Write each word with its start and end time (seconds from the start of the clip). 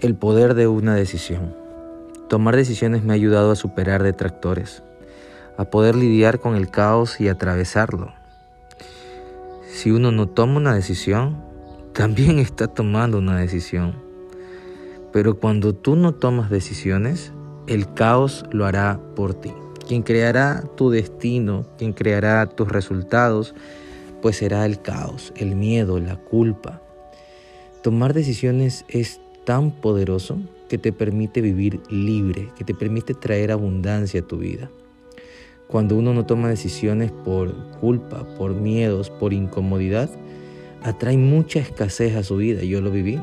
El 0.00 0.14
poder 0.14 0.54
de 0.54 0.68
una 0.68 0.94
decisión. 0.94 1.56
Tomar 2.28 2.54
decisiones 2.54 3.02
me 3.02 3.12
ha 3.12 3.16
ayudado 3.16 3.50
a 3.50 3.56
superar 3.56 4.04
detractores, 4.04 4.84
a 5.56 5.64
poder 5.64 5.96
lidiar 5.96 6.38
con 6.38 6.54
el 6.54 6.70
caos 6.70 7.20
y 7.20 7.26
atravesarlo. 7.26 8.12
Si 9.68 9.90
uno 9.90 10.12
no 10.12 10.28
toma 10.28 10.58
una 10.58 10.72
decisión, 10.72 11.42
también 11.94 12.38
está 12.38 12.68
tomando 12.68 13.18
una 13.18 13.40
decisión. 13.40 13.96
Pero 15.12 15.40
cuando 15.40 15.74
tú 15.74 15.96
no 15.96 16.14
tomas 16.14 16.48
decisiones, 16.48 17.32
el 17.66 17.92
caos 17.92 18.44
lo 18.52 18.66
hará 18.66 19.00
por 19.16 19.34
ti. 19.34 19.52
Quien 19.88 20.04
creará 20.04 20.62
tu 20.76 20.90
destino, 20.90 21.66
quien 21.76 21.92
creará 21.92 22.46
tus 22.46 22.68
resultados, 22.68 23.52
pues 24.22 24.36
será 24.36 24.64
el 24.64 24.80
caos, 24.80 25.32
el 25.34 25.56
miedo, 25.56 25.98
la 25.98 26.14
culpa. 26.14 26.80
Tomar 27.82 28.14
decisiones 28.14 28.84
es 28.88 29.20
tan 29.48 29.70
poderoso 29.70 30.36
que 30.68 30.76
te 30.76 30.92
permite 30.92 31.40
vivir 31.40 31.80
libre, 31.88 32.50
que 32.54 32.64
te 32.64 32.74
permite 32.74 33.14
traer 33.14 33.50
abundancia 33.50 34.20
a 34.20 34.26
tu 34.26 34.36
vida. 34.36 34.70
Cuando 35.68 35.96
uno 35.96 36.12
no 36.12 36.26
toma 36.26 36.50
decisiones 36.50 37.12
por 37.12 37.54
culpa, 37.80 38.26
por 38.36 38.54
miedos, 38.54 39.08
por 39.08 39.32
incomodidad, 39.32 40.10
atrae 40.82 41.16
mucha 41.16 41.60
escasez 41.60 42.14
a 42.14 42.24
su 42.24 42.36
vida. 42.36 42.62
Yo 42.62 42.82
lo 42.82 42.90
viví. 42.90 43.18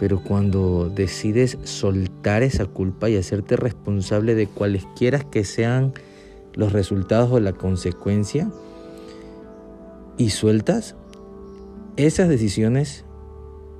Pero 0.00 0.22
cuando 0.22 0.88
decides 0.88 1.58
soltar 1.64 2.42
esa 2.42 2.64
culpa 2.64 3.10
y 3.10 3.18
hacerte 3.18 3.56
responsable 3.56 4.34
de 4.34 4.46
cualesquiera 4.46 5.18
que 5.18 5.44
sean 5.44 5.92
los 6.54 6.72
resultados 6.72 7.30
o 7.30 7.40
la 7.40 7.52
consecuencia, 7.52 8.50
y 10.16 10.30
sueltas, 10.30 10.96
esas 11.98 12.30
decisiones 12.30 13.04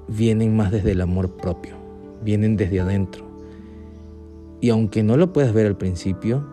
vienen 0.08 0.56
más 0.56 0.70
desde 0.70 0.92
el 0.92 1.00
amor 1.00 1.36
propio, 1.36 1.77
vienen 2.22 2.56
desde 2.56 2.80
adentro. 2.80 3.24
Y 4.60 4.70
aunque 4.70 5.02
no 5.02 5.16
lo 5.16 5.33
puedas 5.33 5.52
ver 5.52 5.66
al 5.66 5.77
principio, 5.77 6.47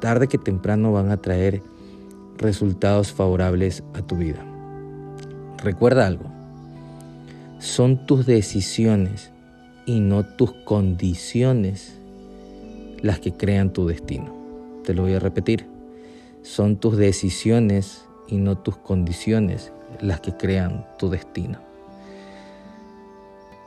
tarde 0.00 0.28
que 0.28 0.38
temprano 0.38 0.92
van 0.92 1.10
a 1.10 1.16
traer 1.16 1.62
resultados 2.36 3.12
favorables 3.12 3.82
a 3.94 4.02
tu 4.02 4.16
vida. 4.16 4.44
Recuerda 5.62 6.06
algo, 6.06 6.26
son 7.58 8.06
tus 8.06 8.26
decisiones 8.26 9.32
y 9.86 10.00
no 10.00 10.24
tus 10.24 10.52
condiciones 10.52 11.98
las 13.02 13.18
que 13.18 13.32
crean 13.32 13.72
tu 13.72 13.86
destino. 13.86 14.32
Te 14.84 14.94
lo 14.94 15.02
voy 15.02 15.14
a 15.14 15.18
repetir, 15.18 15.66
son 16.42 16.76
tus 16.76 16.96
decisiones 16.96 18.04
y 18.28 18.36
no 18.36 18.58
tus 18.58 18.76
condiciones 18.76 19.72
las 20.00 20.20
que 20.20 20.36
crean 20.36 20.86
tu 20.98 21.08
destino. 21.08 21.67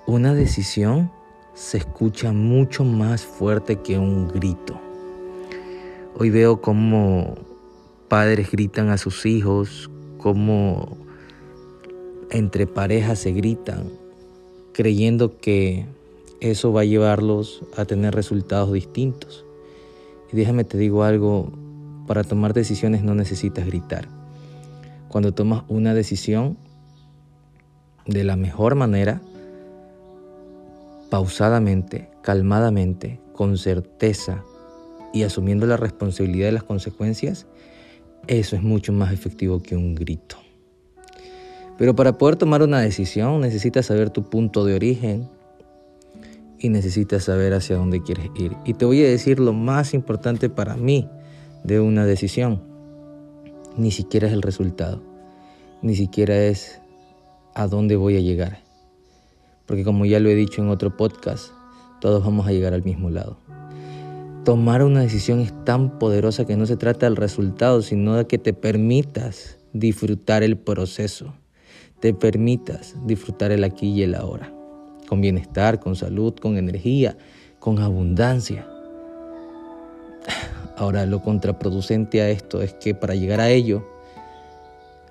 Una 0.07 0.33
decisión 0.33 1.11
se 1.53 1.77
escucha 1.77 2.33
mucho 2.33 2.83
más 2.83 3.23
fuerte 3.23 3.81
que 3.81 3.99
un 3.99 4.27
grito. 4.29 4.81
Hoy 6.17 6.31
veo 6.31 6.59
cómo 6.59 7.35
padres 8.07 8.51
gritan 8.51 8.89
a 8.89 8.97
sus 8.97 9.27
hijos, 9.27 9.91
cómo 10.17 10.97
entre 12.31 12.65
parejas 12.65 13.19
se 13.19 13.31
gritan, 13.31 13.91
creyendo 14.73 15.37
que 15.39 15.85
eso 16.39 16.73
va 16.73 16.81
a 16.81 16.85
llevarlos 16.85 17.61
a 17.77 17.85
tener 17.85 18.15
resultados 18.15 18.73
distintos. 18.73 19.45
Y 20.33 20.35
déjame 20.35 20.63
te 20.63 20.79
digo 20.79 21.03
algo, 21.03 21.51
para 22.07 22.23
tomar 22.23 22.53
decisiones 22.55 23.03
no 23.03 23.13
necesitas 23.13 23.67
gritar. 23.67 24.07
Cuando 25.09 25.31
tomas 25.31 25.63
una 25.67 25.93
decisión 25.93 26.57
de 28.07 28.23
la 28.23 28.35
mejor 28.35 28.73
manera, 28.73 29.21
pausadamente, 31.11 32.09
calmadamente, 32.21 33.19
con 33.33 33.57
certeza 33.57 34.45
y 35.13 35.23
asumiendo 35.23 35.67
la 35.67 35.75
responsabilidad 35.75 36.47
de 36.47 36.53
las 36.53 36.63
consecuencias, 36.63 37.47
eso 38.27 38.55
es 38.55 38.63
mucho 38.63 38.93
más 38.93 39.11
efectivo 39.11 39.61
que 39.61 39.75
un 39.75 39.93
grito. 39.93 40.37
Pero 41.77 41.97
para 41.97 42.17
poder 42.17 42.37
tomar 42.37 42.63
una 42.63 42.79
decisión 42.79 43.41
necesitas 43.41 43.87
saber 43.87 44.09
tu 44.09 44.29
punto 44.29 44.63
de 44.63 44.73
origen 44.73 45.27
y 46.57 46.69
necesitas 46.69 47.25
saber 47.25 47.53
hacia 47.53 47.75
dónde 47.75 48.01
quieres 48.01 48.29
ir. 48.35 48.55
Y 48.63 48.75
te 48.75 48.85
voy 48.85 49.03
a 49.03 49.09
decir 49.09 49.41
lo 49.41 49.51
más 49.51 49.93
importante 49.93 50.49
para 50.49 50.77
mí 50.77 51.09
de 51.65 51.81
una 51.81 52.05
decisión. 52.05 52.63
Ni 53.75 53.91
siquiera 53.91 54.27
es 54.27 54.33
el 54.33 54.41
resultado, 54.41 55.03
ni 55.81 55.93
siquiera 55.93 56.37
es 56.37 56.79
a 57.53 57.67
dónde 57.67 57.97
voy 57.97 58.15
a 58.15 58.21
llegar. 58.21 58.70
Porque 59.71 59.85
como 59.85 60.05
ya 60.05 60.19
lo 60.19 60.27
he 60.27 60.35
dicho 60.35 60.61
en 60.61 60.67
otro 60.67 60.97
podcast, 60.97 61.53
todos 62.01 62.21
vamos 62.21 62.45
a 62.45 62.51
llegar 62.51 62.73
al 62.73 62.83
mismo 62.83 63.09
lado. 63.09 63.37
Tomar 64.43 64.83
una 64.83 64.99
decisión 64.99 65.39
es 65.39 65.53
tan 65.63 65.97
poderosa 65.97 66.43
que 66.43 66.57
no 66.57 66.65
se 66.65 66.75
trata 66.75 67.05
del 67.05 67.15
resultado, 67.15 67.81
sino 67.81 68.17
de 68.17 68.27
que 68.27 68.37
te 68.37 68.51
permitas 68.51 69.57
disfrutar 69.71 70.43
el 70.43 70.57
proceso 70.57 71.33
te 72.01 72.15
permitas 72.15 72.95
disfrutar 73.05 73.51
el 73.51 73.63
aquí 73.63 73.89
y 73.89 74.01
el 74.01 74.15
ahora, 74.15 74.51
con 75.07 75.21
bienestar, 75.21 75.79
con 75.79 75.95
salud, 75.95 76.33
con 76.33 76.57
energía, 76.57 77.15
con 77.59 77.79
abundancia. 77.79 78.67
Ahora, 80.75 81.05
lo 81.05 81.21
contraproducente 81.21 82.21
a 82.21 82.29
esto 82.29 82.63
es 82.63 82.73
que 82.73 82.95
para 82.95 83.13
llegar 83.13 83.39
a 83.39 83.51
ello, 83.51 83.87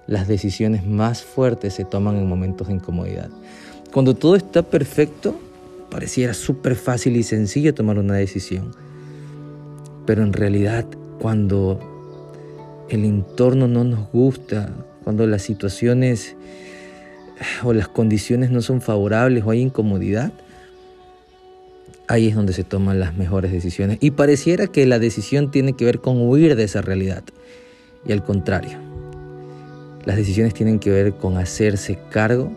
las 0.08 0.26
decisiones 0.26 0.84
más 0.84 1.22
fuertes 1.22 1.74
se 1.74 1.84
toman 1.84 2.16
en 2.16 2.28
momentos 2.28 2.66
de 2.66 2.74
incomodidad. 2.74 3.30
Cuando 3.92 4.14
todo 4.14 4.36
está 4.36 4.62
perfecto, 4.62 5.38
pareciera 5.90 6.32
súper 6.32 6.76
fácil 6.76 7.16
y 7.16 7.24
sencillo 7.24 7.74
tomar 7.74 7.98
una 7.98 8.14
decisión. 8.14 8.72
Pero 10.06 10.22
en 10.22 10.32
realidad, 10.32 10.86
cuando 11.18 12.86
el 12.88 13.04
entorno 13.04 13.66
no 13.66 13.82
nos 13.82 14.10
gusta, 14.12 14.72
cuando 15.02 15.26
las 15.26 15.42
situaciones 15.42 16.36
o 17.64 17.72
las 17.72 17.88
condiciones 17.88 18.50
no 18.50 18.62
son 18.62 18.80
favorables 18.80 19.44
o 19.44 19.50
hay 19.50 19.60
incomodidad, 19.60 20.32
ahí 22.06 22.28
es 22.28 22.34
donde 22.34 22.52
se 22.52 22.64
toman 22.64 23.00
las 23.00 23.16
mejores 23.16 23.50
decisiones. 23.50 23.98
Y 24.00 24.12
pareciera 24.12 24.68
que 24.68 24.86
la 24.86 25.00
decisión 25.00 25.50
tiene 25.50 25.72
que 25.72 25.84
ver 25.84 26.00
con 26.00 26.20
huir 26.20 26.54
de 26.54 26.64
esa 26.64 26.80
realidad. 26.80 27.24
Y 28.06 28.12
al 28.12 28.22
contrario, 28.22 28.78
las 30.04 30.16
decisiones 30.16 30.54
tienen 30.54 30.78
que 30.78 30.90
ver 30.90 31.14
con 31.14 31.38
hacerse 31.38 31.98
cargo 32.10 32.52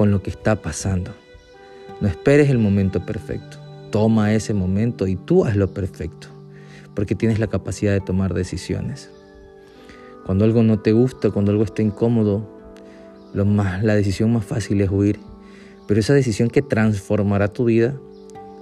con 0.00 0.10
lo 0.10 0.22
que 0.22 0.30
está 0.30 0.56
pasando. 0.56 1.10
No 2.00 2.08
esperes 2.08 2.48
el 2.48 2.56
momento 2.56 3.04
perfecto. 3.04 3.58
Toma 3.90 4.32
ese 4.32 4.54
momento 4.54 5.06
y 5.06 5.14
tú 5.14 5.44
haz 5.44 5.56
lo 5.56 5.74
perfecto, 5.74 6.28
porque 6.94 7.14
tienes 7.14 7.38
la 7.38 7.48
capacidad 7.48 7.92
de 7.92 8.00
tomar 8.00 8.32
decisiones. 8.32 9.10
Cuando 10.24 10.46
algo 10.46 10.62
no 10.62 10.78
te 10.78 10.92
gusta, 10.92 11.28
cuando 11.28 11.50
algo 11.50 11.64
está 11.64 11.82
incómodo, 11.82 12.48
lo 13.34 13.44
más, 13.44 13.84
la 13.84 13.94
decisión 13.94 14.32
más 14.32 14.46
fácil 14.46 14.80
es 14.80 14.90
huir, 14.90 15.20
pero 15.86 16.00
esa 16.00 16.14
decisión 16.14 16.48
que 16.48 16.62
transformará 16.62 17.48
tu 17.48 17.66
vida 17.66 17.94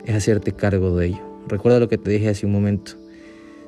es 0.04 0.16
hacerte 0.16 0.50
cargo 0.50 0.96
de 0.96 1.06
ello. 1.06 1.22
Recuerda 1.46 1.78
lo 1.78 1.88
que 1.88 1.98
te 1.98 2.10
dije 2.10 2.30
hace 2.30 2.46
un 2.46 2.52
momento. 2.52 2.94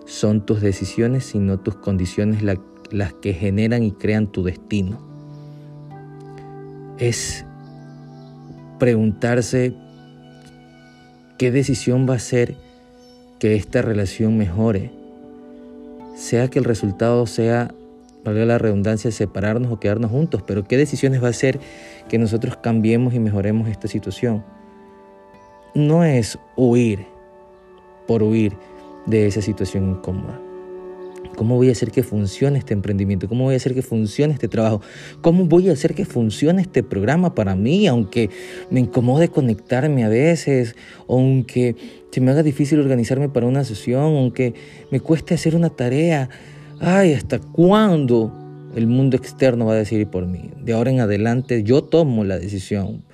Son 0.06 0.44
tus 0.44 0.60
decisiones 0.60 1.36
y 1.36 1.38
no 1.38 1.60
tus 1.60 1.76
condiciones 1.76 2.42
las 2.42 3.14
que 3.22 3.32
generan 3.32 3.84
y 3.84 3.92
crean 3.92 4.26
tu 4.26 4.42
destino. 4.42 5.09
Es 6.98 7.44
preguntarse 8.80 9.72
qué 11.38 11.52
decisión 11.52 12.08
va 12.10 12.14
a 12.14 12.18
ser 12.18 12.56
que 13.38 13.54
esta 13.54 13.80
relación 13.80 14.36
mejore, 14.36 14.91
sea 16.16 16.48
que 16.48 16.58
el 16.58 16.64
resultado 16.64 17.26
sea 17.26 17.72
valga 18.24 18.44
la 18.44 18.58
redundancia, 18.58 19.10
separarnos 19.10 19.72
o 19.72 19.80
quedarnos 19.80 20.10
juntos, 20.10 20.42
pero 20.47 20.65
qué 20.65 20.77
decisiones 20.77 21.22
va 21.22 21.28
a 21.28 21.30
hacer 21.30 21.60
que 22.09 22.18
nosotros 22.18 22.56
cambiemos 22.56 23.15
y 23.15 23.21
mejoremos 23.21 23.68
esta 23.68 23.88
situación. 23.88 24.44
No 25.74 26.04
es 26.04 26.38
huir 26.56 27.06
por 28.06 28.22
huir 28.22 28.56
de 29.06 29.26
esa 29.26 29.41
situación 29.41 29.88
incómoda. 29.91 30.49
¿Cómo 31.36 31.56
voy 31.56 31.68
a 31.68 31.72
hacer 31.72 31.91
que 31.91 32.03
funcione 32.03 32.59
este 32.59 32.74
emprendimiento? 32.74 33.28
¿Cómo 33.28 33.44
voy 33.44 33.54
a 33.54 33.56
hacer 33.56 33.74
que 33.74 33.82
funcione 33.82 34.34
este 34.34 34.48
trabajo? 34.48 34.82
¿Cómo 35.21 35.47
voy 35.47 35.68
a 35.68 35.72
hacer 35.72 35.94
que 35.94 36.04
funcione 36.04 36.62
este 36.62 36.82
programa 36.82 37.34
para 37.34 37.54
mí? 37.54 37.86
Aunque 37.86 38.30
me 38.71 38.80
incomode 38.80 39.28
conectarme 39.28 40.04
a 40.04 40.09
veces, 40.09 40.77
aunque 41.09 41.77
se 42.10 42.21
me 42.21 42.30
haga 42.30 42.42
difícil 42.42 42.80
organizarme 42.80 43.28
para 43.28 43.47
una 43.47 43.65
sesión, 43.65 44.16
aunque 44.16 44.54
me 44.91 45.00
cueste 45.00 45.34
hacer 45.34 45.56
una 45.56 45.71
tarea, 45.71 46.28
ay, 46.80 47.15
¿hasta 47.15 47.38
cuándo 47.38 48.33
el 48.74 48.86
mundo 48.86 49.16
externo 49.16 49.66
va 49.66 49.74
a 49.74 49.76
decidir 49.76 50.09
por 50.09 50.26
mí? 50.26 50.50
De 50.62 50.72
ahora 50.72 50.91
en 50.91 51.00
adelante 51.00 51.62
yo 51.62 51.83
tomo 51.83 52.24
la 52.24 52.38
decisión 52.38 53.04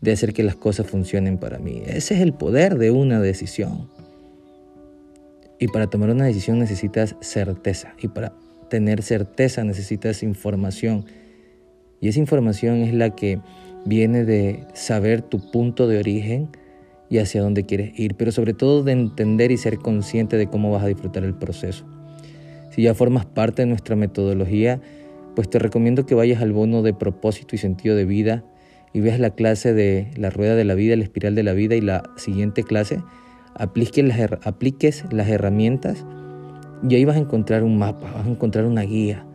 de 0.00 0.12
hacer 0.12 0.32
que 0.32 0.42
las 0.42 0.56
cosas 0.56 0.86
funcionen 0.86 1.38
para 1.38 1.58
mí. 1.58 1.82
Ese 1.86 2.14
es 2.14 2.20
el 2.20 2.32
poder 2.32 2.78
de 2.78 2.90
una 2.90 3.20
decisión. 3.20 3.88
Y 5.60 5.68
para 5.68 5.88
tomar 5.88 6.10
una 6.10 6.24
decisión 6.24 6.58
necesitas 6.58 7.14
certeza. 7.20 7.94
Y 8.00 8.08
para 8.08 8.32
tener 8.68 9.02
certeza 9.02 9.62
necesitas 9.62 10.22
información. 10.22 11.04
Y 12.00 12.08
esa 12.08 12.18
información 12.18 12.78
es 12.78 12.94
la 12.94 13.10
que 13.14 13.38
viene 13.84 14.24
de 14.24 14.66
saber 14.72 15.22
tu 15.22 15.50
punto 15.50 15.86
de 15.86 15.98
origen 15.98 16.48
y 17.10 17.18
hacia 17.18 17.42
dónde 17.42 17.66
quieres 17.66 17.98
ir, 17.98 18.14
pero 18.14 18.32
sobre 18.32 18.54
todo 18.54 18.82
de 18.82 18.92
entender 18.92 19.50
y 19.50 19.56
ser 19.56 19.78
consciente 19.78 20.36
de 20.36 20.46
cómo 20.46 20.70
vas 20.70 20.84
a 20.84 20.86
disfrutar 20.86 21.24
el 21.24 21.34
proceso. 21.34 21.84
Si 22.70 22.82
ya 22.82 22.94
formas 22.94 23.26
parte 23.26 23.62
de 23.62 23.66
nuestra 23.66 23.96
metodología, 23.96 24.80
pues 25.34 25.50
te 25.50 25.58
recomiendo 25.58 26.06
que 26.06 26.14
vayas 26.14 26.40
al 26.40 26.52
bono 26.52 26.82
de 26.82 26.94
propósito 26.94 27.56
y 27.56 27.58
sentido 27.58 27.96
de 27.96 28.04
vida 28.04 28.44
y 28.92 29.00
veas 29.00 29.18
la 29.18 29.30
clase 29.30 29.74
de 29.74 30.10
la 30.16 30.30
rueda 30.30 30.54
de 30.54 30.64
la 30.64 30.74
vida, 30.74 30.96
la 30.96 31.04
espiral 31.04 31.34
de 31.34 31.42
la 31.42 31.52
vida 31.52 31.74
y 31.74 31.80
la 31.80 32.02
siguiente 32.16 32.62
clase, 32.62 33.00
apliques 33.54 34.04
las, 34.04 35.12
las 35.12 35.28
herramientas 35.28 36.04
y 36.88 36.94
ahí 36.94 37.04
vas 37.04 37.16
a 37.16 37.20
encontrar 37.20 37.62
un 37.62 37.78
mapa, 37.78 38.10
vas 38.12 38.26
a 38.26 38.30
encontrar 38.30 38.64
una 38.64 38.82
guía 38.82 39.26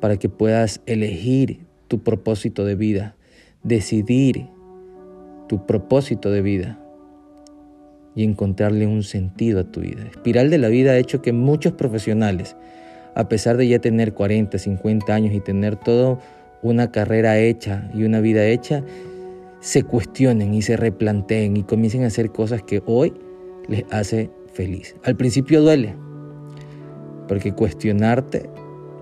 para 0.00 0.16
que 0.16 0.28
puedas 0.28 0.80
elegir 0.86 1.66
tu 1.88 2.02
propósito 2.02 2.64
de 2.64 2.74
vida, 2.74 3.16
decidir 3.62 4.48
tu 5.48 5.66
propósito 5.66 6.30
de 6.30 6.42
vida 6.42 6.78
y 8.14 8.24
encontrarle 8.24 8.86
un 8.86 9.02
sentido 9.02 9.60
a 9.60 9.64
tu 9.64 9.80
vida. 9.80 10.04
Espiral 10.10 10.50
de 10.50 10.58
la 10.58 10.68
vida 10.68 10.92
ha 10.92 10.98
hecho 10.98 11.22
que 11.22 11.32
muchos 11.32 11.74
profesionales, 11.74 12.56
a 13.14 13.28
pesar 13.28 13.56
de 13.56 13.68
ya 13.68 13.78
tener 13.78 14.14
40, 14.14 14.58
50 14.58 15.14
años 15.14 15.34
y 15.34 15.40
tener 15.40 15.76
toda 15.76 16.18
una 16.62 16.90
carrera 16.90 17.38
hecha 17.38 17.90
y 17.94 18.04
una 18.04 18.20
vida 18.20 18.46
hecha, 18.46 18.82
se 19.60 19.82
cuestionen 19.82 20.54
y 20.54 20.62
se 20.62 20.76
replanteen 20.76 21.56
y 21.56 21.62
comiencen 21.62 22.04
a 22.04 22.06
hacer 22.06 22.30
cosas 22.30 22.62
que 22.62 22.82
hoy 22.86 23.12
les 23.68 23.84
hace 23.90 24.30
feliz. 24.52 24.96
Al 25.04 25.16
principio 25.16 25.62
duele, 25.62 25.94
porque 27.28 27.52
cuestionarte, 27.52 28.48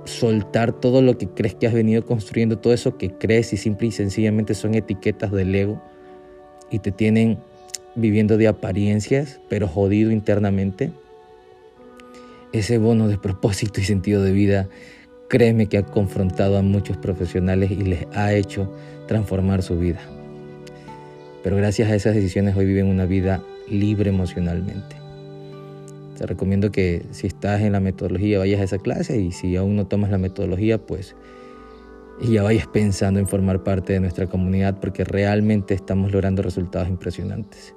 soltar 0.04 0.72
todo 0.72 1.02
lo 1.02 1.16
que 1.16 1.28
crees 1.28 1.54
que 1.54 1.66
has 1.66 1.74
venido 1.74 2.04
construyendo, 2.04 2.58
todo 2.58 2.72
eso 2.72 2.96
que 2.96 3.10
crees 3.10 3.52
y 3.52 3.56
simple 3.56 3.88
y 3.88 3.92
sencillamente 3.92 4.54
son 4.54 4.74
etiquetas 4.74 5.32
del 5.32 5.54
ego 5.54 5.82
y 6.70 6.78
te 6.78 6.92
tienen 6.92 7.38
viviendo 7.94 8.36
de 8.36 8.48
apariencias, 8.48 9.40
pero 9.48 9.68
jodido 9.68 10.10
internamente, 10.10 10.92
ese 12.52 12.78
bono 12.78 13.08
de 13.08 13.18
propósito 13.18 13.80
y 13.80 13.84
sentido 13.84 14.22
de 14.22 14.32
vida, 14.32 14.68
créeme 15.28 15.66
que 15.66 15.78
ha 15.78 15.84
confrontado 15.84 16.56
a 16.58 16.62
muchos 16.62 16.96
profesionales 16.96 17.70
y 17.70 17.82
les 17.82 18.06
ha 18.14 18.32
hecho 18.32 18.72
transformar 19.06 19.62
su 19.62 19.78
vida. 19.78 20.00
Pero 21.44 21.56
gracias 21.56 21.90
a 21.90 21.94
esas 21.94 22.14
decisiones 22.14 22.56
hoy 22.56 22.64
viven 22.64 22.86
una 22.86 23.04
vida 23.04 23.42
libre 23.68 24.08
emocionalmente. 24.08 24.96
Te 26.16 26.24
recomiendo 26.24 26.72
que 26.72 27.02
si 27.10 27.26
estás 27.26 27.60
en 27.60 27.72
la 27.72 27.80
metodología 27.80 28.38
vayas 28.38 28.62
a 28.62 28.64
esa 28.64 28.78
clase 28.78 29.20
y 29.20 29.30
si 29.30 29.54
aún 29.54 29.76
no 29.76 29.86
tomas 29.86 30.10
la 30.10 30.16
metodología, 30.16 30.78
pues 30.78 31.14
ya 32.22 32.42
vayas 32.42 32.66
pensando 32.66 33.20
en 33.20 33.28
formar 33.28 33.62
parte 33.62 33.92
de 33.92 34.00
nuestra 34.00 34.26
comunidad 34.26 34.80
porque 34.80 35.04
realmente 35.04 35.74
estamos 35.74 36.12
logrando 36.12 36.42
resultados 36.42 36.88
impresionantes. 36.88 37.74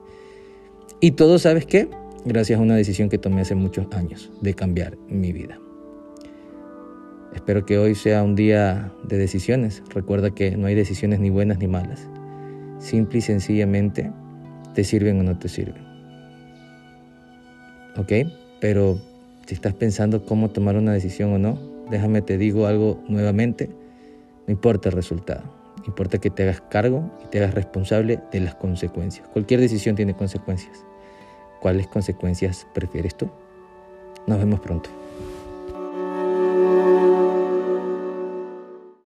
Y 1.01 1.11
todo, 1.11 1.37
¿sabes 1.37 1.65
qué? 1.65 1.89
Gracias 2.23 2.59
a 2.59 2.61
una 2.61 2.75
decisión 2.77 3.09
que 3.09 3.17
tomé 3.17 3.41
hace 3.41 3.55
muchos 3.55 3.87
años 3.91 4.31
de 4.39 4.53
cambiar 4.53 4.97
mi 5.09 5.33
vida. 5.33 5.59
Espero 7.33 7.65
que 7.65 7.77
hoy 7.77 7.95
sea 7.95 8.23
un 8.23 8.35
día 8.35 8.93
de 9.03 9.17
decisiones. 9.17 9.83
Recuerda 9.93 10.31
que 10.31 10.55
no 10.55 10.67
hay 10.67 10.75
decisiones 10.75 11.19
ni 11.19 11.29
buenas 11.29 11.59
ni 11.59 11.67
malas. 11.67 12.07
Simple 12.79 13.19
y 13.19 13.21
sencillamente 13.21 14.11
te 14.73 14.83
sirven 14.83 15.19
o 15.19 15.23
no 15.23 15.37
te 15.37 15.49
sirven. 15.49 15.87
¿ok? 17.97 18.11
Pero 18.59 18.97
si 19.45 19.53
estás 19.53 19.73
pensando 19.73 20.25
cómo 20.25 20.49
tomar 20.49 20.77
una 20.77 20.93
decisión 20.93 21.33
o 21.33 21.37
no, 21.37 21.59
déjame 21.89 22.21
te 22.21 22.37
digo 22.37 22.67
algo 22.67 23.03
nuevamente, 23.07 23.69
no 24.47 24.53
importa 24.53 24.89
el 24.89 24.95
resultado, 24.95 25.43
importa 25.85 26.17
que 26.19 26.29
te 26.29 26.43
hagas 26.43 26.61
cargo 26.61 27.11
y 27.23 27.27
te 27.27 27.39
hagas 27.39 27.53
responsable 27.53 28.19
de 28.31 28.39
las 28.39 28.55
consecuencias. 28.55 29.27
Cualquier 29.29 29.59
decisión 29.59 29.95
tiene 29.95 30.13
consecuencias. 30.13 30.85
¿Cuáles 31.59 31.87
consecuencias 31.87 32.67
prefieres 32.73 33.15
tú? 33.15 33.29
Nos 34.27 34.37
vemos 34.37 34.59
pronto. 34.59 34.89